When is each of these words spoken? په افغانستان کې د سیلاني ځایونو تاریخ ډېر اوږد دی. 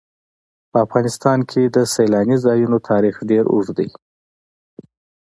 په 0.71 0.77
افغانستان 0.85 1.39
کې 1.49 1.61
د 1.65 1.77
سیلاني 1.93 2.37
ځایونو 2.45 2.77
تاریخ 2.89 3.15
ډېر 3.29 3.43
اوږد 3.53 3.75
دی. 3.77 3.89